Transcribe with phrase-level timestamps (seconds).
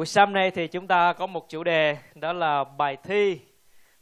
[0.00, 3.40] Buổi sáng nay thì chúng ta có một chủ đề đó là bài thi.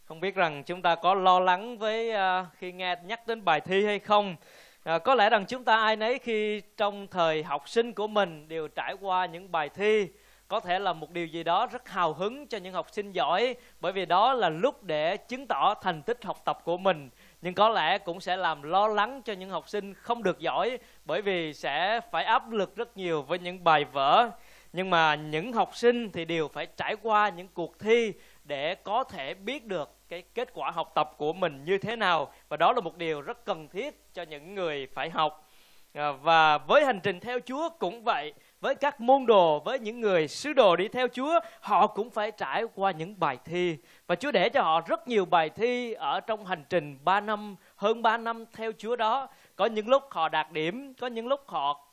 [0.05, 3.61] Không biết rằng chúng ta có lo lắng với uh, khi nghe nhắc đến bài
[3.61, 4.37] thi hay không?
[4.85, 8.49] À, có lẽ rằng chúng ta ai nấy khi trong thời học sinh của mình
[8.49, 10.09] đều trải qua những bài thi
[10.49, 13.55] có thể là một điều gì đó rất hào hứng cho những học sinh giỏi
[13.81, 17.11] bởi vì đó là lúc để chứng tỏ thành tích học tập của mình
[17.43, 20.79] nhưng có lẽ cũng sẽ làm lo lắng cho những học sinh không được giỏi
[21.05, 24.31] bởi vì sẽ phải áp lực rất nhiều với những bài vở
[24.73, 28.13] nhưng mà những học sinh thì đều phải trải qua những cuộc thi
[28.45, 32.33] để có thể biết được cái kết quả học tập của mình như thế nào.
[32.49, 35.49] Và đó là một điều rất cần thiết cho những người phải học.
[35.93, 38.33] À, và với hành trình theo Chúa cũng vậy.
[38.61, 42.31] Với các môn đồ, với những người sứ đồ đi theo Chúa, họ cũng phải
[42.31, 43.77] trải qua những bài thi.
[44.07, 47.57] Và Chúa để cho họ rất nhiều bài thi ở trong hành trình 3 năm,
[47.77, 49.29] hơn 3 năm theo Chúa đó.
[49.57, 51.88] Có những lúc họ đạt điểm, có những lúc họ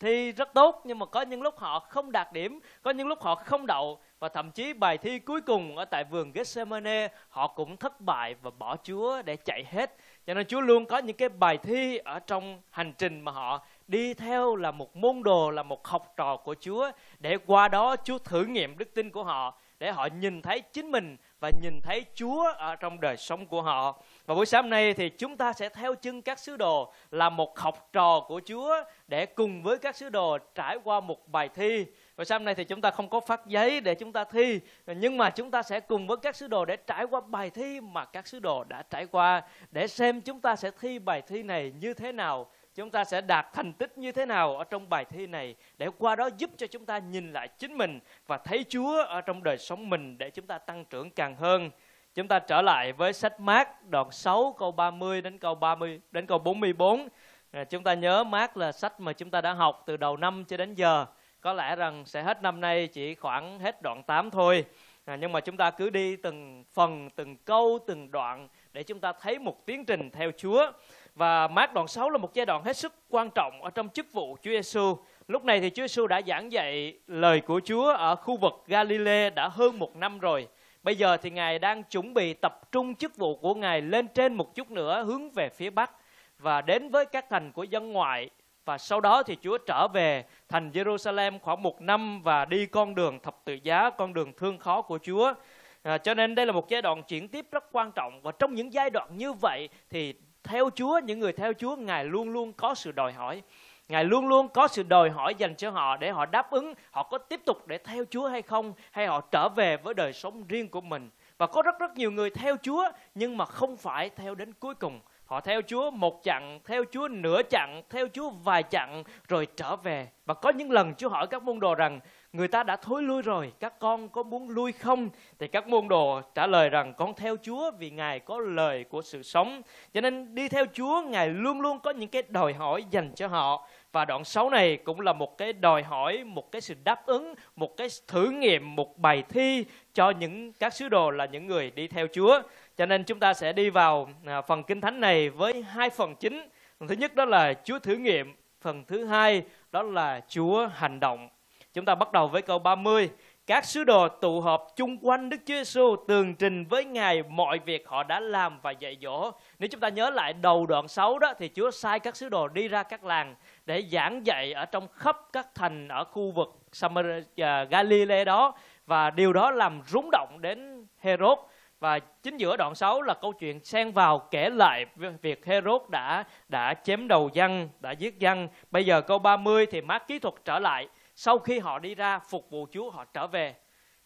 [0.00, 3.22] thi rất tốt, nhưng mà có những lúc họ không đạt điểm, có những lúc
[3.22, 7.46] họ không đậu, và thậm chí bài thi cuối cùng ở tại vườn Gethsemane, họ
[7.46, 9.96] cũng thất bại và bỏ Chúa để chạy hết
[10.28, 13.66] cho nên Chúa luôn có những cái bài thi ở trong hành trình mà họ
[13.86, 17.96] đi theo là một môn đồ, là một học trò của Chúa để qua đó
[18.04, 21.80] Chúa thử nghiệm đức tin của họ, để họ nhìn thấy chính mình và nhìn
[21.82, 24.02] thấy Chúa ở trong đời sống của họ.
[24.28, 27.58] Và buổi sáng nay thì chúng ta sẽ theo chân các sứ đồ là một
[27.58, 31.86] học trò của Chúa để cùng với các sứ đồ trải qua một bài thi.
[32.16, 35.16] Và sáng nay thì chúng ta không có phát giấy để chúng ta thi, nhưng
[35.16, 38.04] mà chúng ta sẽ cùng với các sứ đồ để trải qua bài thi mà
[38.04, 41.72] các sứ đồ đã trải qua để xem chúng ta sẽ thi bài thi này
[41.80, 45.04] như thế nào chúng ta sẽ đạt thành tích như thế nào ở trong bài
[45.04, 48.64] thi này để qua đó giúp cho chúng ta nhìn lại chính mình và thấy
[48.68, 51.70] Chúa ở trong đời sống mình để chúng ta tăng trưởng càng hơn.
[52.18, 56.26] Chúng ta trở lại với sách Mát đoạn 6 câu 30 đến câu 30 đến
[56.26, 57.08] câu 44.
[57.50, 60.44] À, chúng ta nhớ Mát là sách mà chúng ta đã học từ đầu năm
[60.48, 61.06] cho đến giờ.
[61.40, 64.64] Có lẽ rằng sẽ hết năm nay chỉ khoảng hết đoạn 8 thôi.
[65.04, 69.00] À, nhưng mà chúng ta cứ đi từng phần, từng câu, từng đoạn để chúng
[69.00, 70.72] ta thấy một tiến trình theo Chúa.
[71.14, 74.12] Và mát đoạn 6 là một giai đoạn hết sức quan trọng ở trong chức
[74.12, 74.96] vụ Chúa Giêsu.
[75.28, 79.30] Lúc này thì Chúa Giêsu đã giảng dạy lời của Chúa ở khu vực Galilee
[79.30, 80.48] đã hơn một năm rồi.
[80.88, 84.34] Bây giờ thì Ngài đang chuẩn bị tập trung chức vụ của Ngài lên trên
[84.34, 85.90] một chút nữa hướng về phía Bắc
[86.38, 88.30] và đến với các thành của dân ngoại.
[88.64, 92.94] Và sau đó thì Chúa trở về thành Jerusalem khoảng một năm và đi con
[92.94, 95.34] đường thập tự giá, con đường thương khó của Chúa.
[95.82, 98.54] À, cho nên đây là một giai đoạn chuyển tiếp rất quan trọng và trong
[98.54, 102.52] những giai đoạn như vậy thì theo Chúa, những người theo Chúa, Ngài luôn luôn
[102.52, 103.42] có sự đòi hỏi.
[103.88, 107.02] Ngài luôn luôn có sự đòi hỏi dành cho họ để họ đáp ứng, họ
[107.02, 110.44] có tiếp tục để theo Chúa hay không, hay họ trở về với đời sống
[110.48, 111.10] riêng của mình.
[111.38, 114.74] Và có rất rất nhiều người theo Chúa nhưng mà không phải theo đến cuối
[114.74, 115.00] cùng.
[115.26, 119.76] Họ theo Chúa một chặng, theo Chúa nửa chặng, theo Chúa vài chặng rồi trở
[119.76, 120.08] về.
[120.26, 122.00] Và có những lần Chúa hỏi các môn đồ rằng
[122.32, 125.08] người ta đã thối lui rồi, các con có muốn lui không?
[125.38, 129.02] Thì các môn đồ trả lời rằng con theo Chúa vì Ngài có lời của
[129.02, 129.62] sự sống.
[129.94, 133.26] Cho nên đi theo Chúa, Ngài luôn luôn có những cái đòi hỏi dành cho
[133.26, 133.68] họ.
[133.92, 137.34] Và đoạn 6 này cũng là một cái đòi hỏi, một cái sự đáp ứng,
[137.56, 141.70] một cái thử nghiệm, một bài thi cho những các sứ đồ là những người
[141.70, 142.42] đi theo Chúa.
[142.76, 146.14] Cho nên chúng ta sẽ đi vào à, phần kinh thánh này với hai phần
[146.14, 146.48] chính.
[146.78, 151.00] Phần thứ nhất đó là Chúa thử nghiệm, phần thứ hai đó là Chúa hành
[151.00, 151.28] động.
[151.74, 153.10] Chúng ta bắt đầu với câu 30.
[153.46, 157.58] Các sứ đồ tụ họp chung quanh Đức Chúa Giêsu tường trình với Ngài mọi
[157.58, 159.30] việc họ đã làm và dạy dỗ.
[159.58, 162.48] Nếu chúng ta nhớ lại đầu đoạn 6 đó thì Chúa sai các sứ đồ
[162.48, 163.34] đi ra các làng
[163.68, 168.24] để giảng dạy ở trong khắp các thành ở khu vực Samaria, uh, à, Galilee
[168.24, 168.54] đó.
[168.86, 171.38] Và điều đó làm rúng động đến Herod.
[171.80, 174.86] Và chính giữa đoạn 6 là câu chuyện xen vào kể lại
[175.22, 178.48] việc Herod đã đã chém đầu dân, đã giết dân.
[178.70, 180.88] Bây giờ câu 30 thì mát kỹ thuật trở lại.
[181.14, 183.54] Sau khi họ đi ra phục vụ Chúa họ trở về.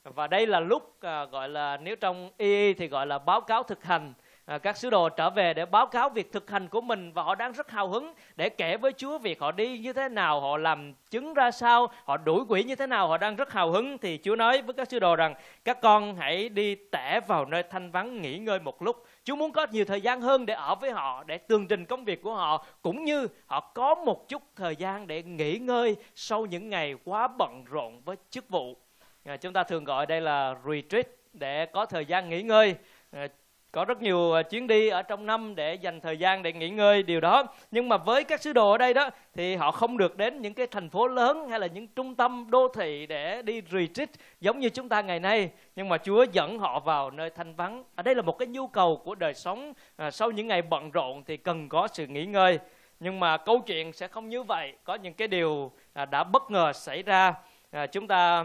[0.04, 3.62] Và đây là lúc à, gọi là nếu trong y thì gọi là báo cáo
[3.62, 4.14] thực hành.
[4.46, 7.22] À, các sứ đồ trở về để báo cáo việc thực hành của mình và
[7.22, 10.40] họ đang rất hào hứng để kể với Chúa việc họ đi như thế nào,
[10.40, 13.70] họ làm chứng ra sao, họ đuổi quỷ như thế nào, họ đang rất hào
[13.70, 15.34] hứng thì Chúa nói với các sứ đồ rằng
[15.64, 19.06] các con hãy đi tẻ vào nơi thanh vắng nghỉ ngơi một lúc.
[19.24, 22.04] Chúa muốn có nhiều thời gian hơn để ở với họ, để tường trình công
[22.04, 26.46] việc của họ cũng như họ có một chút thời gian để nghỉ ngơi sau
[26.46, 28.76] những ngày quá bận rộn với chức vụ.
[29.24, 32.74] À, chúng ta thường gọi đây là retreat để có thời gian nghỉ ngơi.
[33.10, 33.28] À,
[33.72, 36.70] có rất nhiều à, chuyến đi ở trong năm để dành thời gian để nghỉ
[36.70, 37.44] ngơi điều đó.
[37.70, 40.54] Nhưng mà với các sứ đồ ở đây đó thì họ không được đến những
[40.54, 44.08] cái thành phố lớn hay là những trung tâm đô thị để đi retreat
[44.40, 45.50] giống như chúng ta ngày nay.
[45.76, 47.84] Nhưng mà Chúa dẫn họ vào nơi thanh vắng.
[47.94, 50.90] Ở đây là một cái nhu cầu của đời sống à, sau những ngày bận
[50.90, 52.58] rộn thì cần có sự nghỉ ngơi.
[53.00, 54.72] Nhưng mà câu chuyện sẽ không như vậy.
[54.84, 57.34] Có những cái điều à, đã bất ngờ xảy ra.
[57.70, 58.44] À, chúng ta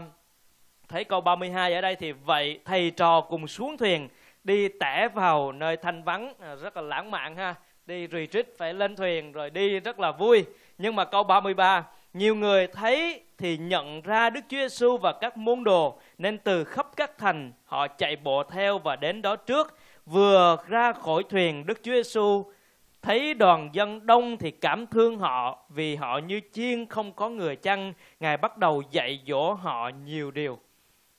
[0.88, 4.08] thấy câu 32 ở đây thì vậy thầy trò cùng xuống thuyền
[4.44, 7.54] đi tẻ vào nơi thanh vắng à, rất là lãng mạn ha.
[7.86, 10.44] Đi retreat, phải lên thuyền rồi đi rất là vui.
[10.78, 15.36] Nhưng mà câu 33 nhiều người thấy thì nhận ra Đức Chúa Giêsu và các
[15.36, 19.78] môn đồ, nên từ khắp các thành họ chạy bộ theo và đến đó trước.
[20.06, 22.44] Vừa ra khỏi thuyền, Đức Chúa Giêsu
[23.02, 27.56] thấy đoàn dân đông thì cảm thương họ, vì họ như chiên không có người
[27.56, 27.92] chăn.
[28.20, 30.58] Ngài bắt đầu dạy dỗ họ nhiều điều.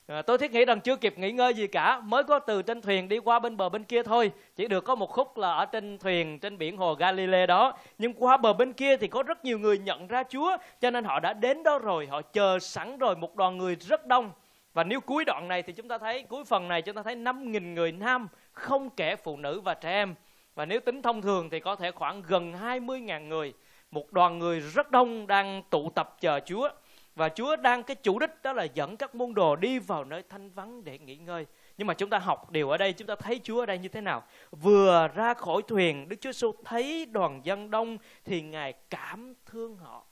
[0.10, 2.82] À, tôi thiết nghĩ rằng chưa kịp nghỉ ngơi gì cả mới có từ trên
[2.82, 4.32] thuyền đi qua bên bờ bên kia thôi.
[4.56, 7.78] Chỉ được có một khúc là ở trên thuyền trên biển hồ Galilee đó.
[7.98, 11.04] Nhưng qua bờ bên kia thì có rất nhiều người nhận ra Chúa cho nên
[11.04, 14.32] họ đã đến đó rồi họ chờ sẵn rồi một đoàn người rất đông.
[14.74, 17.16] Và nếu cuối đoạn này thì chúng ta thấy cuối phần này chúng ta thấy
[17.16, 20.16] 5.000 người nam không kể phụ nữ và trẻ em.
[20.56, 23.54] Và nếu tính thông thường thì có thể khoảng gần 20.000 người.
[23.92, 26.70] Một đoàn người rất đông đang tụ tập chờ Chúa
[27.20, 30.24] và Chúa đang cái chủ đích đó là dẫn các môn đồ đi vào nơi
[30.30, 31.46] thanh vắng để nghỉ ngơi.
[31.78, 33.90] Nhưng mà chúng ta học điều ở đây, chúng ta thấy Chúa ở đây như
[33.90, 34.24] thế nào?
[34.52, 39.78] Vừa ra khỏi thuyền, Đức Chúa Giêsu thấy đoàn dân đông thì Ngài cảm thương
[39.78, 40.06] họ.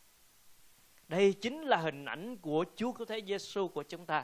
[1.08, 4.24] Đây chính là hình ảnh của Chúa Cứu Thế Giêsu của chúng ta.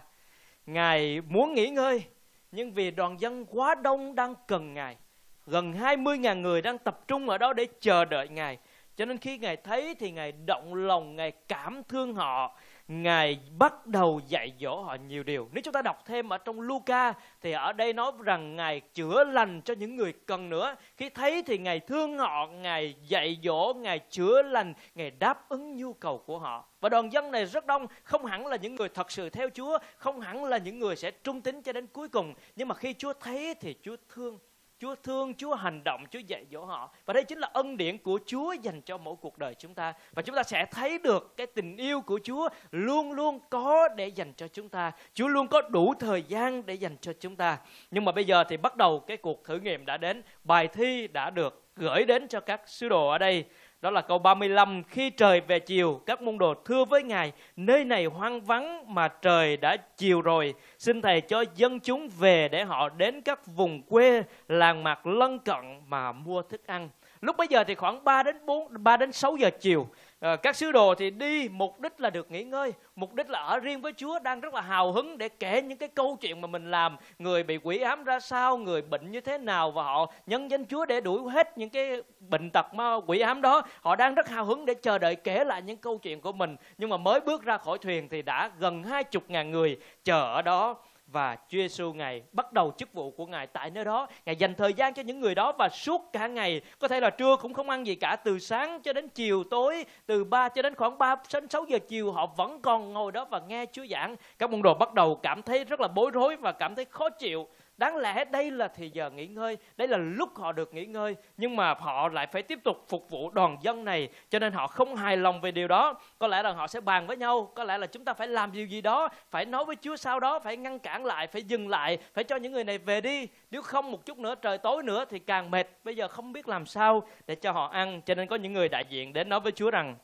[0.66, 2.04] Ngài muốn nghỉ ngơi,
[2.52, 4.98] nhưng vì đoàn dân quá đông đang cần Ngài.
[5.46, 8.58] Gần 20.000 người đang tập trung ở đó để chờ đợi Ngài.
[8.96, 12.58] Cho nên khi Ngài thấy thì Ngài động lòng, Ngài cảm thương họ
[12.88, 15.50] Ngài bắt đầu dạy dỗ họ nhiều điều.
[15.52, 19.24] Nếu chúng ta đọc thêm ở trong Luca thì ở đây nói rằng Ngài chữa
[19.24, 20.76] lành cho những người cần nữa.
[20.98, 25.76] Khi thấy thì Ngài thương họ, Ngài dạy dỗ, Ngài chữa lành, Ngài đáp ứng
[25.76, 26.66] nhu cầu của họ.
[26.82, 29.78] Và đoàn dân này rất đông, không hẳn là những người thật sự theo Chúa,
[29.98, 32.34] không hẳn là những người sẽ trung tín cho đến cuối cùng.
[32.56, 34.40] Nhưng mà khi Chúa thấy thì Chúa thương
[34.84, 36.94] Chúa thương, Chúa hành động, Chúa dạy dỗ họ.
[37.06, 39.94] Và đây chính là ân điển của Chúa dành cho mỗi cuộc đời chúng ta.
[40.14, 44.08] Và chúng ta sẽ thấy được cái tình yêu của Chúa luôn luôn có để
[44.08, 44.92] dành cho chúng ta.
[45.14, 47.58] Chúa luôn có đủ thời gian để dành cho chúng ta.
[47.92, 50.22] Nhưng mà bây giờ thì bắt đầu cái cuộc thử nghiệm đã đến.
[50.44, 53.46] Bài thi đã được gửi đến cho các sứ đồ ở đây.
[53.84, 57.86] Đó là câu 35 Khi trời về chiều, Các môn đồ thưa với Ngài, Nơi
[57.86, 60.54] này hoang vắng mà trời đã chiều rồi.
[60.80, 65.40] Xin Thầy cho dân chúng về Để họ đến các vùng quê Làng mạc lân
[65.40, 66.90] cận mà mua thức ăn.
[67.22, 69.88] Lúc bây giờ thì khoảng 3 đến 4 3 đến 6 giờ chiều
[70.24, 72.74] à, các sứ đồ thì đi mục đích là được nghỉ ngơi.
[72.96, 75.78] Mục đích là ở riêng với Chúa đang rất là hào hứng để kể những
[75.78, 76.98] cái câu chuyện mà mình làm.
[77.20, 80.66] Người bị quỷ ám ra sao người bệnh như thế nào và họ nhân danh
[80.66, 83.62] Chúa để đuổi hết những cái bệnh tật ma quỷ ám đó.
[83.82, 86.56] Họ đang rất hào hứng để chờ đợi kể lại những câu chuyện của mình.
[86.78, 90.34] Nhưng mà mới bước ra khỏi thuyền thì đã gần hai chục ngàn người chờ
[90.34, 90.76] ở đó
[91.14, 94.08] và Chúa Giêsu ngài bắt đầu chức vụ của ngài tại nơi đó.
[94.26, 96.62] Ngài dành thời gian cho những người đó và suốt cả ngày.
[96.80, 99.86] Có thể là trưa cũng không ăn gì cả, từ sáng cho đến chiều tối,
[100.06, 103.26] từ 3 cho đến khoảng 3 đến 6 giờ chiều, họ vẫn còn ngồi đó
[103.26, 104.16] và nghe Chúa giảng.
[104.40, 107.10] Các môn đồ bắt đầu cảm thấy rất là bối rối và cảm thấy khó
[107.10, 107.48] chịu
[107.84, 111.16] đáng lẽ đây là thì giờ nghỉ ngơi, đây là lúc họ được nghỉ ngơi,
[111.38, 114.68] nhưng mà họ lại phải tiếp tục phục vụ đoàn dân này, cho nên họ
[114.68, 115.94] không hài lòng về điều đó.
[116.20, 118.52] Có lẽ là họ sẽ bàn với nhau, có lẽ là chúng ta phải làm
[118.52, 121.70] điều gì đó, phải nói với chúa sau đó, phải ngăn cản lại, phải dừng
[121.70, 123.28] lại, phải cho những người này về đi.
[123.52, 125.68] Nếu không một chút nữa, trời tối nữa thì càng mệt.
[125.84, 128.70] Bây giờ không biết làm sao để cho họ ăn, cho nên có những người
[128.70, 129.96] đại diện đến nói với chúa rằng,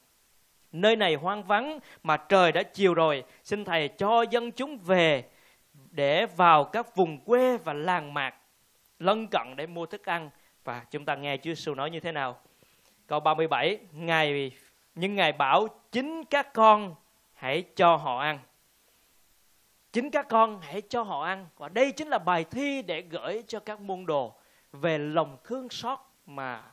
[0.72, 5.24] nơi này hoang vắng mà trời đã chiều rồi, xin thầy cho dân chúng về
[5.92, 8.36] để vào các vùng quê và làng mạc
[9.00, 10.30] lân cận để mua thức ăn
[10.64, 12.40] và chúng ta nghe Chúa Giêsu nói như thế nào.
[13.08, 14.52] Câu 37, Ngài
[14.96, 16.96] nhưng Ngài bảo chính các con
[17.34, 18.40] hãy cho họ ăn.
[19.92, 21.48] Chính các con hãy cho họ ăn.
[21.58, 24.36] Và đây chính là bài thi để gửi cho các môn đồ
[24.72, 26.64] về lòng thương xót mà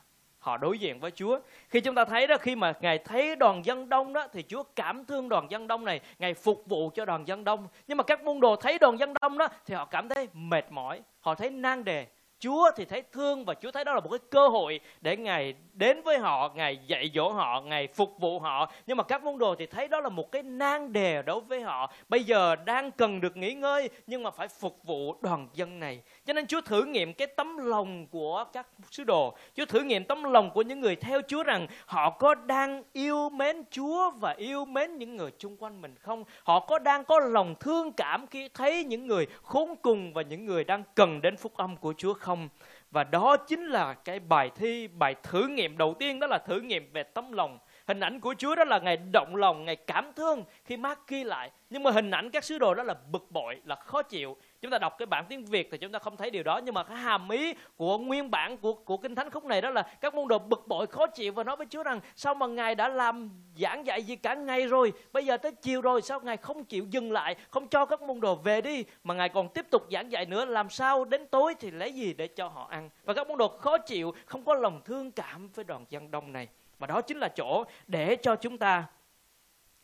[0.47, 1.39] họ đối diện với Chúa.
[1.69, 4.63] Khi chúng ta thấy đó khi mà Ngài thấy đoàn dân đông đó thì Chúa
[4.75, 7.67] cảm thương đoàn dân đông này, Ngài phục vụ cho đoàn dân đông.
[7.87, 10.65] Nhưng mà các môn đồ thấy đoàn dân đông đó thì họ cảm thấy mệt
[10.71, 12.07] mỏi, họ thấy nan đề.
[12.39, 15.55] Chúa thì thấy thương và Chúa thấy đó là một cái cơ hội để Ngài
[15.77, 18.71] đến với họ, Ngài dạy dỗ họ, Ngài phục vụ họ.
[18.87, 21.61] Nhưng mà các môn đồ thì thấy đó là một cái nan đề đối với
[21.61, 21.91] họ.
[22.09, 26.01] Bây giờ đang cần được nghỉ ngơi nhưng mà phải phục vụ đoàn dân này.
[26.25, 29.37] Cho nên Chúa thử nghiệm cái tấm lòng của các sứ đồ.
[29.55, 33.29] Chúa thử nghiệm tấm lòng của những người theo Chúa rằng họ có đang yêu
[33.29, 36.23] mến Chúa và yêu mến những người chung quanh mình không?
[36.43, 40.45] Họ có đang có lòng thương cảm khi thấy những người khốn cùng và những
[40.45, 42.49] người đang cần đến phúc âm của Chúa không?
[42.91, 46.59] Và đó chính là cái bài thi, bài thử nghiệm đầu tiên đó là thử
[46.59, 47.59] nghiệm về tấm lòng.
[47.87, 51.23] Hình ảnh của Chúa đó là ngài động lòng ngài cảm thương khi Mark ghi
[51.23, 51.51] lại.
[51.69, 54.71] Nhưng mà hình ảnh các sứ đồ đó là bực bội là khó chịu chúng
[54.71, 56.83] ta đọc cái bản tiếng Việt thì chúng ta không thấy điều đó, nhưng mà
[56.83, 60.15] cái hàm ý của nguyên bản của của kinh thánh khúc này đó là các
[60.15, 62.87] môn đồ bực bội, khó chịu và nói với Chúa rằng, sao mà ngài đã
[62.89, 64.93] làm giảng dạy gì cả ngày rồi?
[65.13, 68.19] Bây giờ tới chiều rồi, sao ngài không chịu dừng lại, không cho các môn
[68.19, 70.45] đồ về đi, mà ngài còn tiếp tục giảng dạy nữa?
[70.45, 72.89] Làm sao đến tối thì lấy gì để cho họ ăn?
[73.03, 76.33] Và các môn đồ khó chịu, không có lòng thương cảm với đoàn dân đông
[76.33, 76.47] này.
[76.79, 78.83] Và đó chính là chỗ để cho chúng ta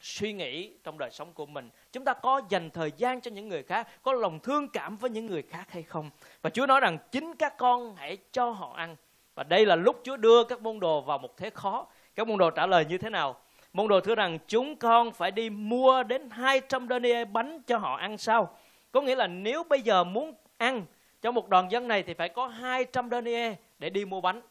[0.04, 1.70] suy nghĩ trong đời sống của mình.
[1.92, 5.10] Chúng ta có dành thời gian cho những người khác, có lòng thương cảm với
[5.10, 6.10] những người khác hay không?
[6.42, 8.96] Và chúa nói rằng, chính các con hãy cho họ ăn.
[9.36, 11.88] Và đây là lúc chúa đưa các môn đồ vào một thế khó.
[12.16, 13.40] Các môn đồ trả lời như thế nào?
[13.74, 17.96] Môn đồ thưa rằng, chúng con phải đi mua đến 200 denier bánh cho họ
[17.96, 18.50] ăn sao
[18.94, 20.86] có nghĩa là nếu bây giờ muốn ăn
[21.22, 24.42] cho một đoàn dân này thì phải có 200 denier để đi mua bánh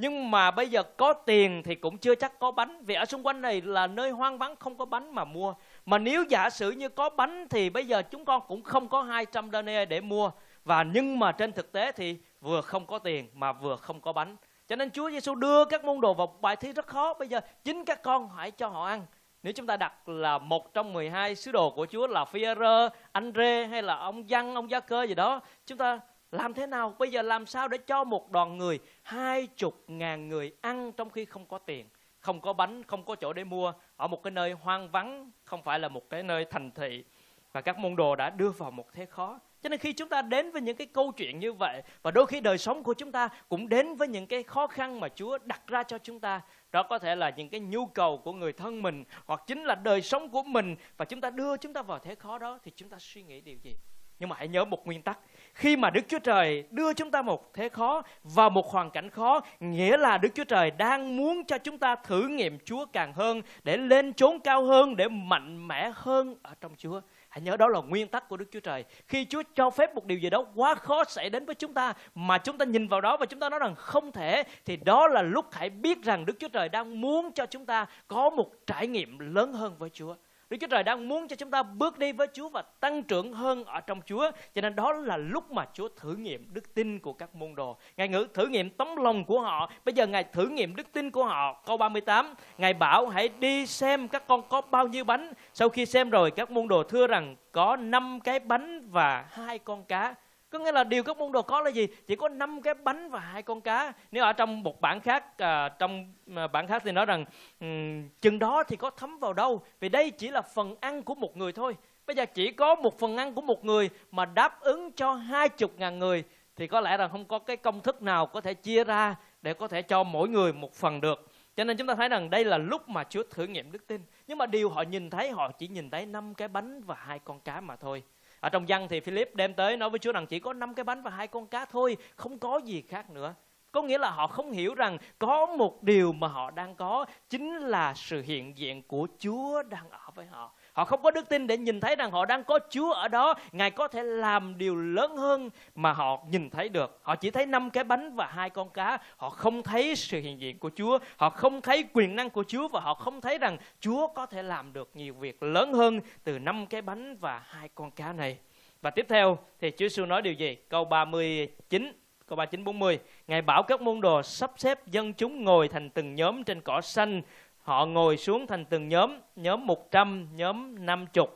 [0.00, 2.84] nhưng mà bây giờ có tiền thì cũng chưa chắc có bánh.
[2.84, 5.54] Vì ở xung quanh này là nơi hoang vắng không có bánh mà mua.
[5.86, 9.02] Mà nếu giả sử như có bánh thì bây giờ chúng con cũng không có
[9.02, 10.30] 200 denier để mua.
[10.64, 14.12] Và nhưng mà trên thực tế thì vừa không có tiền mà vừa không có
[14.12, 14.36] bánh.
[14.68, 17.14] Cho nên Chúa Giêsu đưa các môn đồ vào bài thi rất khó.
[17.14, 19.06] Bây giờ chính các con hãy cho họ ăn.
[19.42, 23.66] Nếu chúng ta đặt là một trong 12 sứ đồ của Chúa là Phi-e-rơ, Anh-rê
[23.66, 26.00] hay là ông Văn, ông Gia Cơ gì đó, chúng ta
[26.32, 26.94] làm thế nào?
[26.98, 28.78] Bây giờ làm sao để cho một đoàn người
[29.10, 31.88] hai chục ngàn người ăn trong khi không có tiền,
[32.20, 35.62] không có bánh, không có chỗ để mua, ở một cái nơi hoang vắng, không
[35.62, 37.04] phải là một cái nơi thành thị.
[37.52, 39.40] Và các môn đồ đã đưa vào một thế khó.
[39.62, 42.26] Cho nên khi chúng ta đến với những cái câu chuyện như vậy, và đôi
[42.26, 45.38] khi đời sống của chúng ta cũng đến với những cái khó khăn mà Chúa
[45.44, 46.40] đặt ra cho chúng ta,
[46.72, 49.74] đó có thể là những cái nhu cầu của người thân mình, hoặc chính là
[49.74, 50.76] đời sống của mình.
[50.96, 53.40] Và chúng ta đưa chúng ta vào thế khó đó thì chúng ta suy nghĩ
[53.40, 53.74] điều gì?
[54.18, 55.18] Nhưng mà hãy nhớ một nguyên tắc
[55.54, 59.10] khi mà Đức Chúa Trời đưa chúng ta một thế khó và một hoàn cảnh
[59.10, 63.12] khó, nghĩa là Đức Chúa Trời đang muốn cho chúng ta thử nghiệm Chúa càng
[63.12, 67.00] hơn để lên chốn cao hơn, để mạnh mẽ hơn ở trong Chúa.
[67.28, 68.84] Hãy nhớ đó là nguyên tắc của Đức Chúa Trời.
[69.08, 71.92] Khi Chúa cho phép một điều gì đó quá khó xảy đến với chúng ta
[72.14, 75.08] mà chúng ta nhìn vào đó và chúng ta nói rằng không thể thì đó
[75.08, 78.50] là lúc hãy biết rằng Đức Chúa Trời đang muốn cho chúng ta có một
[78.66, 80.14] trải nghiệm lớn hơn với Chúa.
[80.50, 83.32] Đức Chúa Trời đang muốn cho chúng ta bước đi với Chúa và tăng trưởng
[83.32, 84.30] hơn ở trong Chúa.
[84.54, 87.76] Cho nên đó là lúc mà Chúa thử nghiệm đức tin của các môn đồ.
[87.96, 89.70] Ngài ngữ thử nghiệm tấm lòng của họ.
[89.84, 91.62] Bây giờ Ngài thử nghiệm đức tin của họ.
[91.66, 95.32] Câu 38, Ngài bảo hãy đi xem các con có bao nhiêu bánh.
[95.54, 99.58] Sau khi xem rồi các môn đồ thưa rằng có 5 cái bánh và hai
[99.58, 100.14] con cá.
[100.50, 101.86] Có nghĩa là điều các môn đồ có là gì?
[102.06, 103.92] Chỉ có năm cái bánh và hai con cá.
[104.10, 107.24] Nếu ở trong một bản khác, à, trong à, bản khác thì nói rằng
[107.60, 109.62] um, chừng đó thì có thấm vào đâu?
[109.80, 111.76] Vì đây chỉ là phần ăn của một người thôi.
[112.06, 115.48] Bây giờ chỉ có một phần ăn của một người mà đáp ứng cho hai
[115.48, 116.24] chục ngàn người
[116.56, 119.54] thì có lẽ là không có cái công thức nào có thể chia ra để
[119.54, 121.28] có thể cho mỗi người một phần được.
[121.56, 124.02] Cho nên chúng ta thấy rằng đây là lúc mà Chúa thử nghiệm đức tin.
[124.26, 127.18] Nhưng mà điều họ nhìn thấy họ chỉ nhìn thấy năm cái bánh và hai
[127.18, 128.02] con cá mà thôi.
[128.40, 130.84] Ở trong văn thì Philip đem tới nói với Chúa rằng chỉ có năm cái
[130.84, 133.34] bánh và hai con cá thôi, không có gì khác nữa.
[133.72, 137.56] Có nghĩa là họ không hiểu rằng có một điều mà họ đang có chính
[137.56, 140.54] là sự hiện diện của Chúa đang ở với họ.
[140.72, 143.34] Họ không có đức tin để nhìn thấy rằng họ đang có Chúa ở đó.
[143.52, 146.98] Ngài có thể làm điều lớn hơn mà họ nhìn thấy được.
[147.02, 148.98] Họ chỉ thấy năm cái bánh và hai con cá.
[149.16, 150.98] Họ không thấy sự hiện diện của Chúa.
[151.16, 154.42] Họ không thấy quyền năng của Chúa và họ không thấy rằng Chúa có thể
[154.42, 158.38] làm được nhiều việc lớn hơn từ năm cái bánh và hai con cá này.
[158.82, 160.56] Và tiếp theo thì Chúa Giêsu nói điều gì?
[160.68, 161.92] Câu 39
[162.30, 162.98] câu 39 40.
[163.26, 166.80] Ngài bảo các môn đồ sắp xếp dân chúng ngồi thành từng nhóm trên cỏ
[166.80, 167.22] xanh
[167.70, 171.26] họ ngồi xuống thành từng nhóm, nhóm 100, nhóm 50.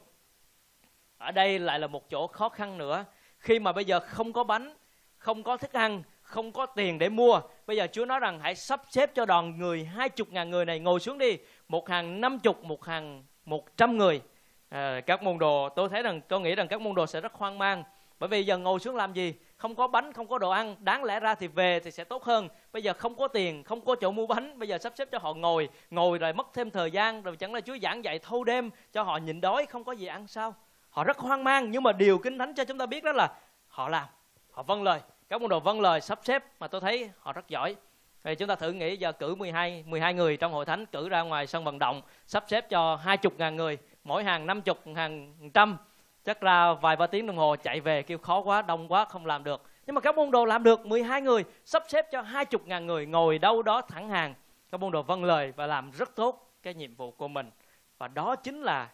[1.18, 3.04] Ở đây lại là một chỗ khó khăn nữa.
[3.38, 4.74] Khi mà bây giờ không có bánh,
[5.16, 7.40] không có thức ăn, không có tiền để mua.
[7.66, 10.64] Bây giờ Chúa nói rằng hãy sắp xếp cho đoàn người hai chục ngàn người
[10.64, 11.38] này ngồi xuống đi.
[11.68, 14.20] Một hàng năm chục, một hàng một trăm người.
[14.68, 17.32] À, các môn đồ, tôi thấy rằng, tôi nghĩ rằng các môn đồ sẽ rất
[17.32, 17.84] hoang mang.
[18.18, 19.34] Bởi vì giờ ngồi xuống làm gì?
[19.64, 22.24] Không có bánh, không có đồ ăn, đáng lẽ ra thì về thì sẽ tốt
[22.24, 22.48] hơn.
[22.72, 25.18] Bây giờ không có tiền, không có chỗ mua bánh, bây giờ sắp xếp cho
[25.18, 28.44] họ ngồi ngồi rồi mất thêm thời gian, rồi chẳng là chúa giảng dạy thâu
[28.44, 30.54] đêm cho họ nhịn đói, không có gì ăn sao?
[30.90, 33.28] Họ rất hoang mang, nhưng mà điều kinh thánh cho chúng ta biết đó là
[33.68, 34.06] họ làm,
[34.50, 35.00] họ vâng lời.
[35.28, 37.76] Các môn đồ vâng lời sắp xếp mà tôi thấy họ rất giỏi.
[38.24, 41.22] Thì chúng ta thử nghĩ giờ cử 12 12 người trong hội thánh cử ra
[41.22, 44.78] ngoài sân vận động, sắp xếp cho hai chục ngàn người, mỗi hàng năm chục
[44.96, 45.76] hàng trăm
[46.24, 49.26] chắc là vài ba tiếng đồng hồ chạy về, kêu khó quá, đông quá, không
[49.26, 49.62] làm được.
[49.86, 52.86] Nhưng mà các môn đồ làm được 12 người, sắp xếp cho hai chục ngàn
[52.86, 54.34] người ngồi đâu đó thẳng hàng.
[54.70, 57.50] Các môn đồ vâng lời và làm rất tốt cái nhiệm vụ của mình.
[57.98, 58.88] Và đó chính là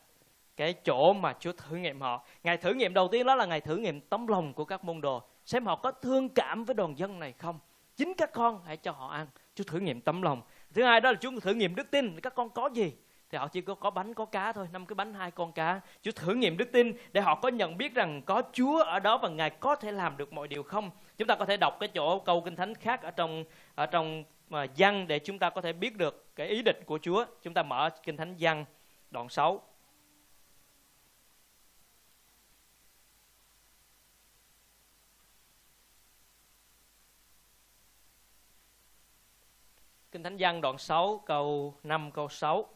[0.56, 2.24] cái chỗ mà Chúa thử nghiệm họ.
[2.42, 5.00] Ngày thử nghiệm đầu tiên đó là ngày thử nghiệm tấm lòng của các môn
[5.00, 5.22] đồ.
[5.44, 7.58] Xem họ có thương cảm với đoàn dân này không.
[7.96, 9.26] Chính các con hãy cho họ ăn.
[9.54, 10.42] Chúa thử nghiệm tấm lòng.
[10.74, 12.20] Thứ hai đó là Chúa thử nghiệm đức tin.
[12.20, 12.92] Các con có gì?
[13.30, 15.80] Thì họ chỉ có có bánh, có cá thôi, năm cái bánh, hai con cá.
[16.02, 19.18] Chúa thử nghiệm đức tin để họ có nhận biết rằng có Chúa ở đó
[19.18, 20.90] và Ngài có thể làm được mọi điều không?
[21.18, 23.44] Chúng ta có thể đọc cái chỗ câu kinh thánh khác ở trong
[23.74, 26.98] ở trong mà văn để chúng ta có thể biết được cái ý định của
[27.02, 27.24] Chúa.
[27.42, 28.64] Chúng ta mở kinh thánh văn
[29.10, 29.62] đoạn 6
[40.12, 42.68] Kinh Thánh Giăng đoạn 6 câu 5 câu 6.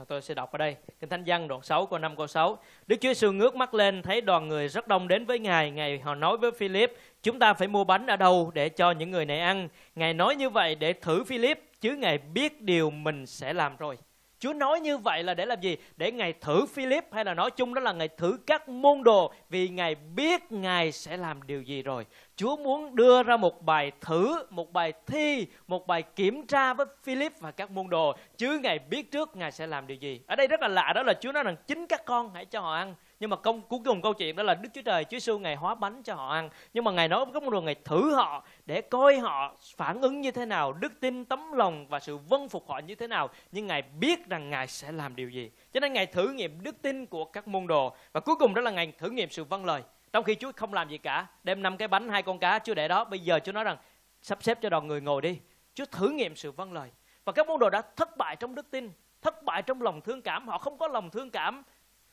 [0.00, 0.76] À, tôi sẽ đọc ở đây.
[1.00, 2.58] Kinh Thánh Văn đoạn 6 câu 5 câu 6.
[2.86, 5.70] Đức Chúa Giêsu ngước mắt lên thấy đoàn người rất đông đến với Ngài.
[5.70, 6.92] Ngài họ nói với Philip,
[7.22, 9.68] chúng ta phải mua bánh ở đâu để cho những người này ăn.
[9.94, 13.98] Ngài nói như vậy để thử Philip, chứ Ngài biết điều mình sẽ làm rồi.
[14.40, 15.76] Chúa nói như vậy là để làm gì?
[15.96, 19.32] Để Ngài thử Philip hay là nói chung đó là Ngài thử các môn đồ
[19.48, 22.06] vì Ngài biết Ngài sẽ làm điều gì rồi.
[22.36, 26.86] Chúa muốn đưa ra một bài thử, một bài thi, một bài kiểm tra với
[27.02, 28.16] Philip và các môn đồ.
[28.36, 30.20] Chứ Ngài biết trước Ngài sẽ làm điều gì.
[30.26, 32.60] Ở đây rất là lạ đó là Chúa nói rằng chính các con hãy cho
[32.60, 35.18] họ ăn nhưng mà công, cuối cùng câu chuyện đó là Đức Chúa Trời, Chúa
[35.18, 36.50] xu ngày hóa bánh cho họ ăn.
[36.74, 40.20] Nhưng mà ngài nói có một đồ ngày thử họ để coi họ phản ứng
[40.20, 43.30] như thế nào, đức tin, tấm lòng và sự vâng phục họ như thế nào.
[43.52, 45.50] Nhưng ngài biết rằng ngài sẽ làm điều gì.
[45.72, 47.94] Cho nên ngài thử nghiệm đức tin của các môn đồ.
[48.12, 49.82] Và cuối cùng đó là ngài thử nghiệm sự vâng lời.
[50.12, 52.74] Trong khi Chúa không làm gì cả, đem năm cái bánh, hai con cá, Chúa
[52.74, 53.04] để đó.
[53.04, 53.76] Bây giờ Chúa nói rằng,
[54.22, 55.38] sắp xếp cho đoàn người ngồi đi.
[55.74, 56.90] Chúa thử nghiệm sự vâng lời.
[57.24, 58.90] Và các môn đồ đã thất bại trong đức tin,
[59.22, 60.48] thất bại trong lòng thương cảm.
[60.48, 61.62] Họ không có lòng thương cảm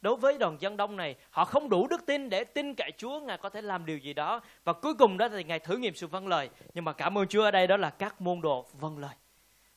[0.01, 3.19] đối với đoàn dân đông này, họ không đủ đức tin để tin cậy Chúa,
[3.19, 4.41] ngài có thể làm điều gì đó.
[4.63, 6.49] Và cuối cùng đó thì ngài thử nghiệm sự vâng lời.
[6.73, 9.15] Nhưng mà cảm ơn Chúa ở đây đó là các môn đồ vâng lời.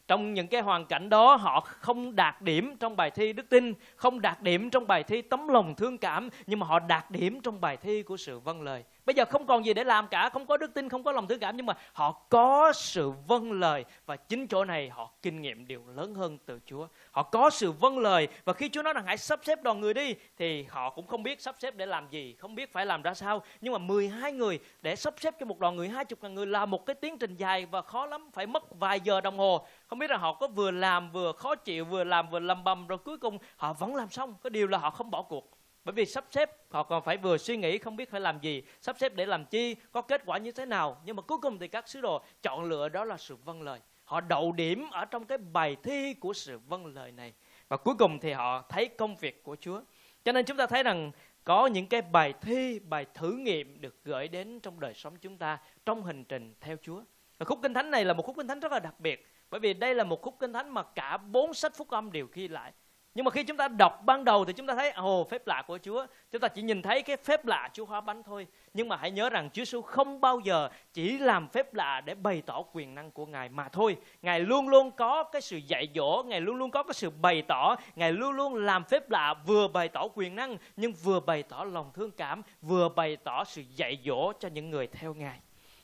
[0.09, 3.75] Trong những cái hoàn cảnh đó, họ không đạt điểm trong bài thi đức tin,
[3.97, 7.41] không đạt điểm trong bài thi tấm lòng thương cảm, nhưng mà họ đạt điểm
[7.41, 10.29] trong bài thi của sự vâng lời bây giờ không còn gì để làm cả,
[10.29, 13.53] không có đức tin, không có lòng thương cảm, nhưng mà họ có sự vâng
[13.53, 13.85] lời.
[14.07, 16.87] Và chính chỗ này họ kinh nghiệm điều lớn hơn từ Chúa.
[17.11, 19.95] Họ có sự vâng lời, và khi Chúa nói rằng hãy sắp xếp đoàn người
[19.95, 23.03] đi, thì họ cũng không biết sắp xếp để làm gì, không biết phải làm
[23.03, 23.43] ra sao.
[23.61, 26.47] Nhưng mà 12 người, để sắp xếp cho một đoàn người, hai chục ngàn người
[26.47, 29.67] là một cái tiến trình dài và khó lắm, phải mất vài giờ đồng hồ.
[29.87, 32.87] Không biết là họ có vừa làm, vừa khó chịu, vừa làm, vừa lầm bầm,
[32.87, 34.35] rồi cuối cùng họ vẫn làm xong.
[34.43, 37.39] Có điều là họ không bỏ cuộc bởi vì sắp xếp, họ còn phải vừa
[37.39, 40.39] suy nghĩ, không biết phải làm gì, sắp xếp để làm chi, có kết quả
[40.39, 41.03] như thế nào.
[41.05, 43.81] Nhưng mà cuối cùng thì các sứ đồ chọn lựa đó là sự vâng lời.
[44.05, 47.33] Họ đậu điểm ở trong cái bài thi của sự vâng lời này.
[47.69, 49.81] Và cuối cùng thì họ thấy công việc của Chúa.
[50.25, 51.11] Cho nên chúng ta thấy rằng
[51.45, 55.39] có những cái bài thi, bài thử nghiệm được gửi đến trong đời sống chúng
[55.39, 57.03] ta, trong hành trình theo Chúa.
[57.39, 59.61] Và khúc kinh thánh này là một khúc kinh thánh rất là đặc biệt, bởi
[59.61, 62.49] vì đây là một khúc kinh thánh mà cả bốn sách phúc âm đều ghi
[62.49, 62.73] lại
[63.15, 65.63] nhưng mà khi chúng ta đọc ban đầu thì chúng ta thấy, ồ, phép lạ
[65.67, 66.07] của Chúa.
[66.31, 68.47] Chúng ta chỉ nhìn thấy cái phép lạ Chúa hóa bánh thôi.
[68.75, 72.15] Nhưng mà hãy nhớ rằng Chúa Giêsu không bao giờ chỉ làm phép lạ để
[72.15, 73.97] bày tỏ quyền năng của Ngài mà thôi.
[74.23, 77.43] Ngài luôn luôn có cái sự dạy dỗ, Ngài luôn luôn có cái sự bày
[77.49, 77.77] tỏ.
[77.95, 81.65] Ngài luôn luôn làm phép lạ vừa bày tỏ quyền năng, nhưng vừa bày tỏ
[81.65, 85.39] lòng thương cảm, vừa bày tỏ sự dạy dỗ cho những người theo Ngài.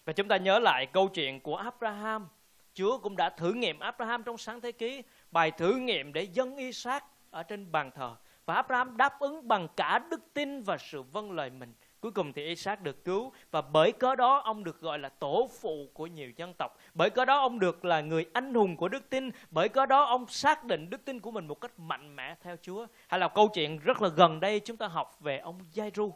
[0.05, 2.29] Và chúng ta nhớ lại câu chuyện của Abraham.
[2.75, 6.57] Chúa cũng đã thử nghiệm Abraham trong sáng thế ký, bài thử nghiệm để dân
[6.57, 7.05] Isaac
[7.37, 8.17] ở trên bàn thờ.
[8.47, 11.75] Và Abraham đáp ứng bằng cả đức tin và sự vâng lời mình.
[12.01, 13.33] Cuối cùng thì Isaac được cứu.
[13.51, 16.79] Và bởi cớ đó, ông được gọi là tổ phụ của nhiều dân tộc.
[16.95, 19.31] Bởi cớ đó, ông được là người anh hùng của đức tin.
[19.51, 22.57] Bởi cớ đó, ông xác định đức tin của mình một cách mạnh mẽ theo
[22.63, 22.87] Chúa.
[23.09, 26.13] Hay là câu chuyện rất là gần đây, chúng ta học về ông Giai-ru.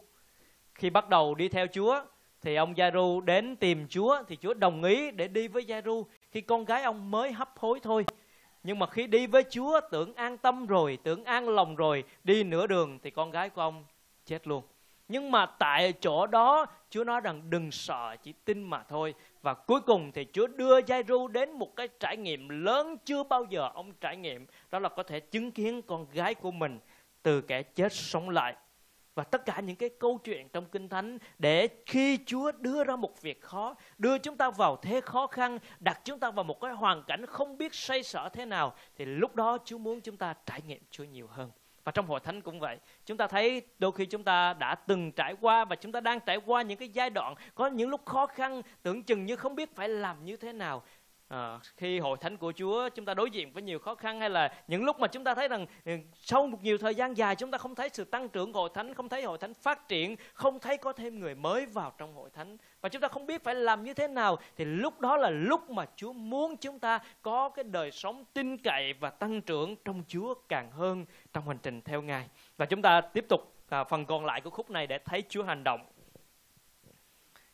[0.75, 2.05] Khi bắt đầu đi theo Chúa,
[2.43, 6.07] thì ông Giai-ru đến tìm Chúa, thì Chúa đồng ý để đi với Giai-ru.
[6.31, 8.05] Khi con gái ông mới hấp hối thôi
[8.63, 12.45] nhưng mà khi đi với Chúa tưởng an tâm rồi, tưởng an lòng rồi, đi
[12.45, 13.85] nửa đường thì con gái của ông
[14.27, 14.63] chết luôn.
[15.09, 19.15] Nhưng mà tại chỗ đó Chúa nói rằng đừng sợ, chỉ tin mà thôi.
[19.43, 23.45] Và cuối cùng thì Chúa đưa Giai-ru đến một cái trải nghiệm lớn chưa bao
[23.45, 24.47] giờ ông trải nghiệm.
[24.71, 26.79] Đó là có thể chứng kiến con gái của mình
[27.23, 28.55] từ kẻ chết sống lại
[29.15, 32.97] và tất cả những cái câu chuyện trong kinh thánh để khi Chúa đưa ra
[32.97, 36.61] một việc khó, đưa chúng ta vào thế khó khăn, đặt chúng ta vào một
[36.61, 40.17] cái hoàn cảnh không biết xoay sở thế nào thì lúc đó Chúa muốn chúng
[40.17, 41.51] ta trải nghiệm Chúa nhiều hơn.
[41.85, 42.79] Và trong hội thánh cũng vậy.
[43.07, 46.21] Chúng ta thấy đôi khi chúng ta đã từng trải qua và chúng ta đang
[46.21, 49.55] trải qua những cái giai đoạn có những lúc khó khăn tưởng chừng như không
[49.55, 50.83] biết phải làm như thế nào
[51.31, 54.31] À, khi hội thánh của Chúa chúng ta đối diện với nhiều khó khăn hay
[54.31, 57.37] là những lúc mà chúng ta thấy rằng ừ, sau một nhiều thời gian dài
[57.37, 60.17] chúng ta không thấy sự tăng trưởng hội thánh, không thấy hội thánh phát triển,
[60.33, 63.45] không thấy có thêm người mới vào trong hội thánh và chúng ta không biết
[63.45, 66.99] phải làm như thế nào thì lúc đó là lúc mà Chúa muốn chúng ta
[67.23, 71.59] có cái đời sống tin cậy và tăng trưởng trong Chúa càng hơn trong hành
[71.63, 72.29] trình theo Ngài.
[72.57, 75.43] Và chúng ta tiếp tục à, phần còn lại của khúc này để thấy Chúa
[75.43, 75.81] hành động.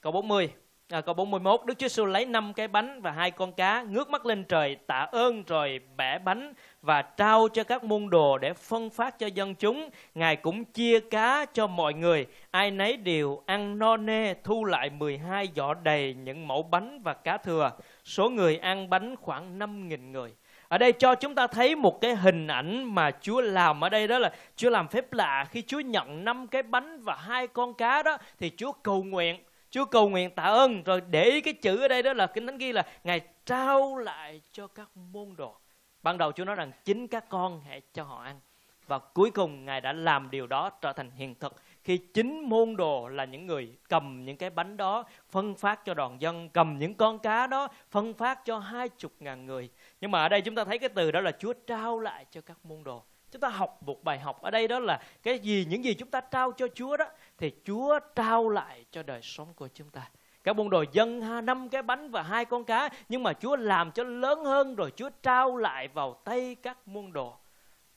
[0.00, 0.50] Câu 40
[0.92, 4.10] À, câu 41 Đức Chúa Giêsu lấy năm cái bánh và hai con cá ngước
[4.10, 8.52] mắt lên trời tạ ơn rồi bẻ bánh và trao cho các môn đồ để
[8.52, 9.90] phân phát cho dân chúng.
[10.14, 12.26] Ngài cũng chia cá cho mọi người.
[12.50, 17.14] Ai nấy đều ăn no nê thu lại 12 giỏ đầy những mẫu bánh và
[17.14, 17.72] cá thừa.
[18.04, 20.34] Số người ăn bánh khoảng 5.000 người.
[20.68, 24.08] Ở đây cho chúng ta thấy một cái hình ảnh mà Chúa làm ở đây
[24.08, 25.46] đó là Chúa làm phép lạ.
[25.50, 29.36] Khi Chúa nhận năm cái bánh và hai con cá đó thì Chúa cầu nguyện
[29.76, 32.46] Chúa cầu nguyện tạ ơn rồi để ý cái chữ ở đây đó là kinh
[32.46, 35.56] thánh ghi là Ngài trao lại cho các môn đồ.
[36.02, 38.40] Ban đầu Chúa nói rằng chính các con hãy cho họ ăn.
[38.86, 42.76] Và cuối cùng Ngài đã làm điều đó trở thành hiện thực khi chính môn
[42.76, 46.78] đồ là những người cầm những cái bánh đó phân phát cho đoàn dân, cầm
[46.78, 49.70] những con cá đó phân phát cho hai chục ngàn người.
[50.00, 52.40] Nhưng mà ở đây chúng ta thấy cái từ đó là Chúa trao lại cho
[52.40, 55.66] các môn đồ chúng ta học một bài học ở đây đó là cái gì
[55.68, 57.04] những gì chúng ta trao cho Chúa đó
[57.38, 60.10] thì Chúa trao lại cho đời sống của chúng ta.
[60.44, 62.88] Các môn đồ dân năm cái bánh và hai con cá.
[63.08, 67.12] Nhưng mà Chúa làm cho lớn hơn rồi Chúa trao lại vào tay các môn
[67.12, 67.36] đồ.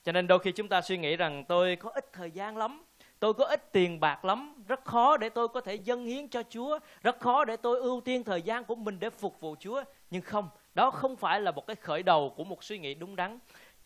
[0.04, 2.84] Cho nên đôi khi chúng ta suy nghĩ rằng tôi có ít thời gian lắm,
[3.20, 6.44] tôi có ít tiền bạc lắm, rất khó để tôi có thể dâng hiến cho
[6.50, 9.84] Chúa, rất khó để tôi ưu tiên thời gian của mình để phục vụ Chúa.
[10.12, 13.16] Nhưng không, đó không phải là một cái khởi đầu của một suy nghĩ đúng
[13.16, 13.40] đắn.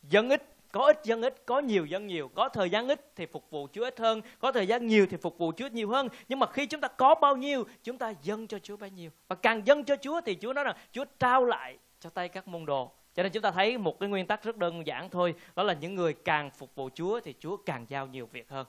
[0.03, 2.27] Dân ít có ít dân ít, có nhiều dân nhiều.
[2.35, 4.21] Có thời gian ít thì phục vụ chúa ít hơn.
[4.39, 6.07] Có thời gian nhiều thì phục vụ chúa nhiều hơn.
[6.29, 9.09] Nhưng mà khi chúng ta có bao nhiêu, chúng ta dâng cho chúa bấy nhiêu.
[9.27, 12.47] Và càng dâng cho chúa thì chúa nói rằng, chúa trao lại cho tay các
[12.47, 12.91] môn đồ.
[13.15, 15.35] Cho nên chúng ta thấy một cái nguyên tắc rất đơn giản thôi.
[15.55, 18.65] Đó là những người càng phục vụ chúa thì chúa càng giao nhiều việc hơn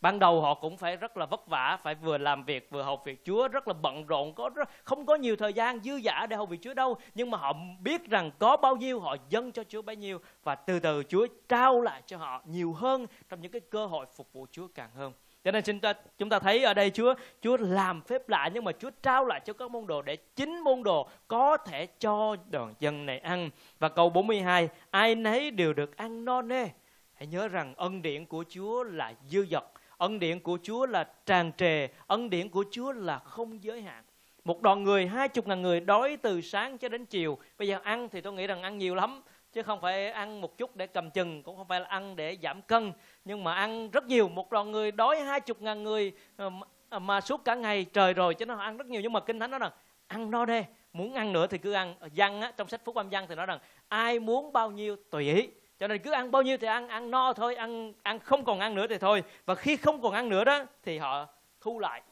[0.00, 3.02] ban đầu họ cũng phải rất là vất vả phải vừa làm việc vừa học
[3.04, 6.26] việc Chúa rất là bận rộn có rất, không có nhiều thời gian dư dả
[6.26, 6.96] để học việc Chúa đâu.
[7.14, 10.54] Nhưng mà họ biết rằng có bao nhiêu họ dâng cho Chúa bấy nhiêu và
[10.54, 14.32] từ từ Chúa trao lại cho họ nhiều hơn trong những cái cơ hội phục
[14.32, 15.12] vụ Chúa càng hơn.
[15.44, 18.64] Cho nên chúng ta chúng ta thấy ở đây Chúa Chúa làm phép lạ nhưng
[18.64, 22.36] mà Chúa trao lại cho các môn đồ để chính môn đồ có thể cho
[22.50, 23.50] đoàn dân này ăn.
[23.78, 26.68] Và câu 42 ai nấy đều được ăn no nê.
[27.14, 29.64] Hãy nhớ rằng ân điển của Chúa là dư dật
[29.98, 34.04] Ân điển của Chúa là tràn trề, ân điển của Chúa là không giới hạn.
[34.44, 37.38] Một đoàn người, hai chục ngàn người đói từ sáng cho đến chiều.
[37.58, 39.22] Bây giờ ăn thì tôi nghĩ rằng ăn nhiều lắm.
[39.52, 42.36] Chứ không phải ăn một chút để cầm chừng, cũng không phải là ăn để
[42.42, 42.92] giảm cân.
[43.24, 44.28] Nhưng mà ăn rất nhiều.
[44.28, 48.34] Một đoàn người đói hai chục ngàn người ờ, mà suốt cả ngày trời rồi
[48.34, 49.00] cho nó ăn rất nhiều.
[49.00, 49.72] Nhưng mà Kinh Thánh nói rằng
[50.06, 50.64] ăn no đê.
[50.92, 51.94] Muốn ăn nữa thì cứ ăn.
[52.00, 54.96] Ờ, văn á, trong sách Phúc Âm Văn thì nói rằng ai muốn bao nhiêu
[55.10, 55.48] tùy ý
[55.80, 58.60] cho nên cứ ăn bao nhiêu thì ăn ăn no thôi, ăn ăn không còn
[58.60, 59.22] ăn nữa thì thôi.
[59.46, 61.26] Và khi không còn ăn nữa đó, thì họ
[61.60, 62.02] thu lại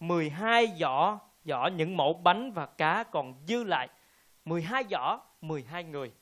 [0.00, 3.88] 12 giỏ giỏ những mẫu bánh và cá còn dư lại.
[4.44, 6.12] 12 giỏ 12 người.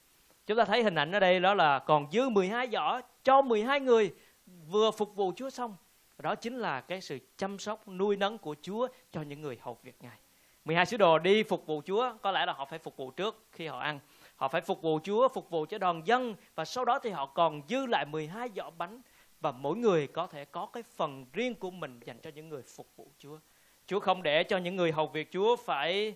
[0.47, 3.81] Chúng ta thấy hình ảnh ở đây đó là còn dư 12 giỏ cho 12
[3.81, 4.15] người.
[4.47, 5.77] Vừa phục vụ Chúa xong,
[6.19, 9.79] đó chính là cái sự chăm sóc, nuôi nấng của Chúa cho những người hầu
[9.83, 10.17] việc Ngài.
[10.65, 13.45] 12 sứ đồ đi phục vụ Chúa, có lẽ là họ phải phục vụ trước
[13.53, 14.01] khi họ ăn.
[14.43, 17.27] Họ phải phục vụ Chúa, phục vụ cho đoàn dân và sau đó thì họ
[17.27, 19.01] còn dư lại 12 giỏ bánh
[19.41, 22.63] và mỗi người có thể có cái phần riêng của mình dành cho những người
[22.63, 23.39] phục vụ Chúa.
[23.87, 26.15] Chúa không để cho những người hầu việc Chúa phải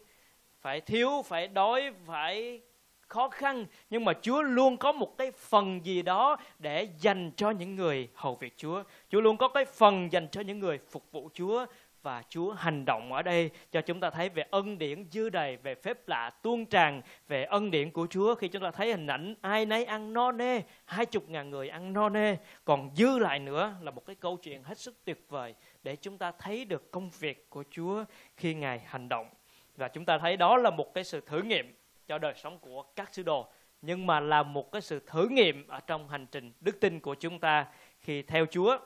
[0.61, 2.61] phải thiếu, phải đói, phải
[3.01, 7.51] khó khăn nhưng mà Chúa luôn có một cái phần gì đó để dành cho
[7.51, 8.83] những người hầu việc Chúa.
[9.11, 11.67] Chúa luôn có cái phần dành cho những người phục vụ Chúa
[12.03, 15.57] và Chúa hành động ở đây cho chúng ta thấy về ân điển dư đầy,
[15.57, 19.07] về phép lạ tuôn tràn, về ân điển của Chúa khi chúng ta thấy hình
[19.07, 23.19] ảnh ai nấy ăn no nê, hai chục ngàn người ăn no nê, còn dư
[23.19, 26.65] lại nữa là một cái câu chuyện hết sức tuyệt vời để chúng ta thấy
[26.65, 28.05] được công việc của Chúa
[28.37, 29.29] khi Ngài hành động.
[29.77, 31.75] Và chúng ta thấy đó là một cái sự thử nghiệm
[32.07, 33.49] cho đời sống của các sứ đồ
[33.83, 37.15] nhưng mà là một cái sự thử nghiệm ở trong hành trình đức tin của
[37.15, 37.67] chúng ta
[38.01, 38.79] khi theo Chúa.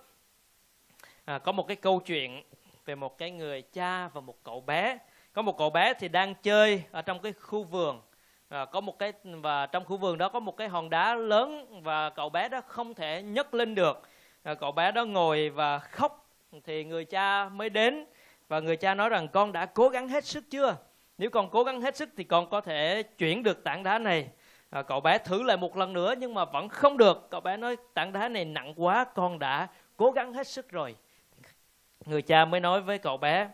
[1.25, 2.43] À, có một cái câu chuyện
[2.87, 4.99] về một cái người cha và một cậu bé.
[5.33, 8.01] Có một cậu bé thì đang chơi ở trong cái khu vườn.
[8.49, 11.81] À, có một cái và trong khu vườn đó có một cái hòn đá lớn
[11.83, 14.03] và cậu bé đó không thể nhấc lên được.
[14.43, 16.27] À, cậu bé đó ngồi và khóc.
[16.65, 18.07] Thì người cha mới đến
[18.49, 20.77] và người cha nói rằng con đã cố gắng hết sức chưa?
[21.19, 24.29] Nếu con cố gắng hết sức thì con có thể chuyển được tảng đá này.
[24.71, 27.31] À, cậu bé thử lại một lần nữa nhưng mà vẫn không được.
[27.31, 30.97] Cậu bé nói tảng đá này nặng quá con đã cố gắng hết sức rồi
[32.11, 33.49] người cha mới nói với cậu bé,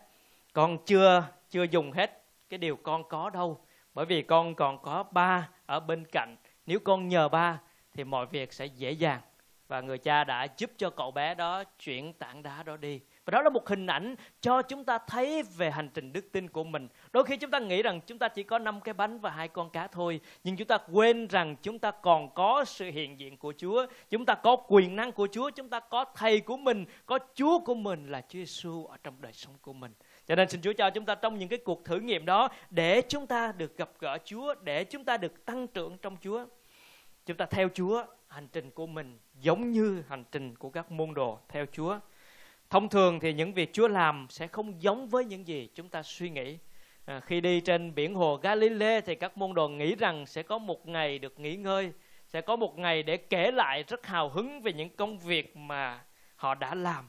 [0.53, 3.59] con chưa chưa dùng hết cái điều con có đâu,
[3.93, 6.35] bởi vì con còn có ba ở bên cạnh.
[6.65, 7.59] Nếu con nhờ ba
[7.93, 9.21] thì mọi việc sẽ dễ dàng.
[9.67, 13.31] Và người cha đã giúp cho cậu bé đó chuyển tảng đá đó đi và
[13.31, 16.63] đó là một hình ảnh cho chúng ta thấy về hành trình đức tin của
[16.63, 16.87] mình.
[17.11, 19.47] Đôi khi chúng ta nghĩ rằng chúng ta chỉ có năm cái bánh và hai
[19.47, 20.19] con cá thôi.
[20.43, 23.85] Nhưng chúng ta quên rằng chúng ta còn có sự hiện diện của Chúa.
[24.09, 25.49] Chúng ta có quyền năng của Chúa.
[25.49, 29.13] Chúng ta có thầy của mình, có Chúa của mình là Chúa Giêsu ở trong
[29.21, 29.91] đời sống của mình.
[30.27, 33.01] cho nên xin Chúa cho chúng ta trong những cái cuộc thử nghiệm đó để
[33.07, 36.45] chúng ta được gặp gỡ Chúa để chúng ta được tăng trưởng trong Chúa
[37.25, 41.13] chúng ta theo Chúa hành trình của mình giống như hành trình của các môn
[41.13, 41.99] đồ theo Chúa
[42.69, 46.03] thông thường thì những việc Chúa làm sẽ không giống với những gì chúng ta
[46.03, 46.57] suy nghĩ.
[47.05, 50.57] À, khi đi trên biển hồ Galilee thì các môn đồ nghĩ rằng sẽ có
[50.57, 51.91] một ngày được nghỉ ngơi
[52.27, 56.01] sẽ có một ngày để kể lại rất hào hứng về những công việc mà
[56.35, 57.07] họ đã làm.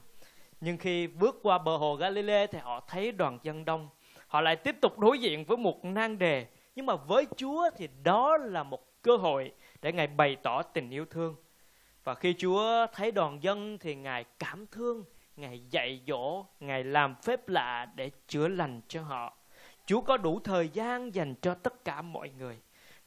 [0.61, 3.89] Nhưng khi bước qua bờ hồ Galilee thì họ thấy đoàn dân đông.
[4.27, 6.45] Họ lại tiếp tục đối diện với một nan đề.
[6.75, 10.89] Nhưng mà với Chúa thì đó là một cơ hội để ngài bày tỏ tình
[10.89, 11.35] yêu thương.
[12.03, 15.03] Và khi Chúa thấy đoàn dân thì ngài cảm thương
[15.37, 19.37] ngài dạy dỗ ngài làm phép lạ để chữa lành cho họ.
[19.85, 22.57] Chúa có đủ thời gian dành cho tất cả mọi người.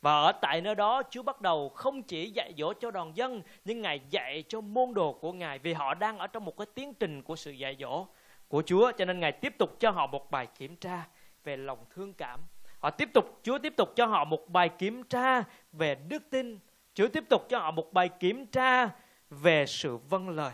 [0.03, 3.43] Và ở tại nơi đó Chúa bắt đầu không chỉ dạy dỗ cho đoàn dân
[3.65, 6.67] Nhưng Ngài dạy cho môn đồ của Ngài Vì họ đang ở trong một cái
[6.75, 8.07] tiến trình của sự dạy dỗ
[8.49, 8.93] của Chúa.
[8.99, 11.05] Cho nên Ngài tiếp tục cho họ một bài kiểm tra
[11.45, 12.41] về lòng thương cảm.
[12.79, 16.59] Họ tiếp tục, Chúa tiếp tục cho họ một bài kiểm tra về đức tin.
[16.95, 18.89] Chúa tiếp tục cho họ một bài kiểm tra
[19.31, 20.53] về sự vâng lời.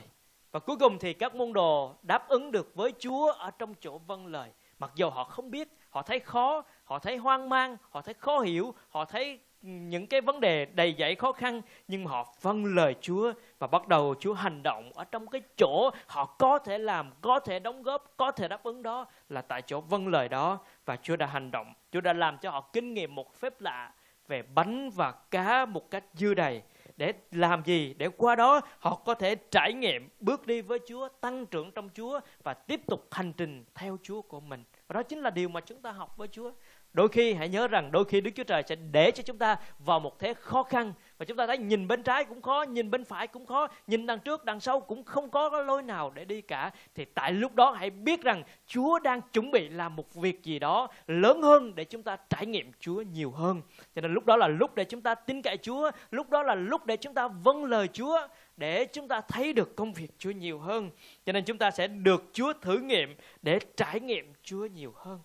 [0.58, 3.98] Và cuối cùng thì các môn đồ đáp ứng được với Chúa ở trong chỗ
[3.98, 8.02] vâng lời Mặc dù họ không biết, họ thấy khó, họ thấy hoang mang họ
[8.02, 12.10] thấy khó hiểu họ thấy những cái vấn đề đầy dẫy khó khăn nhưng mà
[12.10, 16.24] họ vâng lời Chúa và bắt đầu Chúa hành động ở trong cái chỗ họ
[16.24, 19.80] có thể làm, có thể đóng góp, có thể đáp ứng đó là tại chỗ
[19.80, 21.74] vâng lời đó và Chúa đã hành động.
[21.92, 23.92] Chúa đã làm cho họ kinh nghiệm một phép lạ
[24.28, 26.62] về bánh và cá một cách dư đầy
[26.98, 31.08] để làm gì để qua đó họ có thể trải nghiệm, bước đi với Chúa,
[31.20, 34.64] tăng trưởng trong Chúa và tiếp tục hành trình theo Chúa của mình.
[34.88, 36.52] Và đó chính là điều mà chúng ta học với Chúa.
[36.92, 39.56] Đôi khi, hãy nhớ rằng đôi khi Đức Chúa Trời sẽ để cho chúng ta
[39.78, 42.90] vào một thế khó khăn và chúng ta thấy nhìn bên trái cũng khó, nhìn
[42.90, 46.12] bên phải cũng khó, nhìn đằng trước, đằng sau cũng không có cái lối nào
[46.14, 46.70] để đi cả.
[46.94, 50.58] Thì tại lúc đó hãy biết rằng Chúa đang chuẩn bị làm một việc gì
[50.58, 53.62] đó lớn hơn để chúng ta trải nghiệm Chúa nhiều hơn.
[53.94, 56.54] Cho nên lúc đó là lúc để chúng ta tin cậy Chúa, lúc đó là
[56.54, 60.30] lúc để chúng ta vâng lời Chúa để chúng ta thấy được công việc Chúa
[60.30, 60.90] nhiều hơn.
[61.26, 65.20] Cho nên chúng ta sẽ được Chúa thử nghiệm để trải nghiệm Chúa nhiều hơn.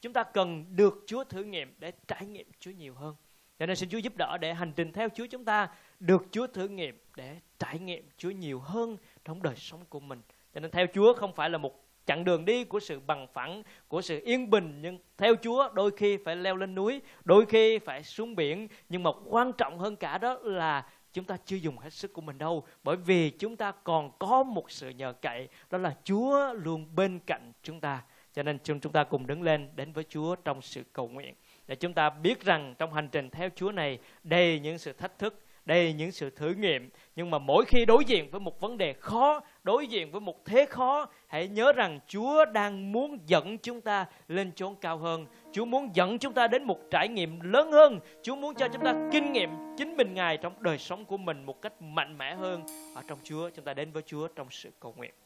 [0.00, 3.14] Chúng ta cần được Chúa thử nghiệm để trải nghiệm Chúa nhiều hơn.
[3.58, 5.68] Cho nên xin Chúa giúp đỡ để hành trình theo Chúa chúng ta
[6.00, 10.22] được Chúa thử nghiệm để trải nghiệm Chúa nhiều hơn trong đời sống của mình.
[10.54, 13.62] Cho nên theo Chúa không phải là một chặng đường đi của sự bằng phẳng,
[13.88, 17.78] của sự yên bình nhưng theo Chúa đôi khi phải leo lên núi, đôi khi
[17.78, 18.68] phải xuống biển.
[18.88, 22.20] Nhưng mà quan trọng hơn cả đó là chúng ta chưa dùng hết sức của
[22.20, 26.52] mình đâu bởi vì chúng ta còn có một sự nhờ cậy đó là Chúa
[26.52, 28.02] luôn bên cạnh chúng ta.
[28.34, 31.34] Cho nên chúng ta cùng đứng lên đến với Chúa trong sự cầu nguyện
[31.66, 35.18] để chúng ta biết rằng trong hành trình theo Chúa này đầy những sự thách
[35.18, 36.90] thức, đầy những sự thử nghiệm.
[37.16, 40.44] Nhưng mà mỗi khi đối diện với một vấn đề khó, đối diện với một
[40.44, 45.26] thế khó, hãy nhớ rằng Chúa đang muốn dẫn chúng ta lên chốn cao hơn.
[45.52, 48.00] Chúa muốn dẫn chúng ta đến một trải nghiệm lớn hơn.
[48.22, 51.44] Chúa muốn cho chúng ta kinh nghiệm chính mình Ngài trong đời sống của mình
[51.44, 52.62] một cách mạnh mẽ hơn.
[52.94, 55.12] Ở trong Chúa, chúng ta đến với Chúa trong sự cầu nguyện.